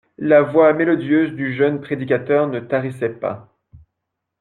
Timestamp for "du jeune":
1.33-1.79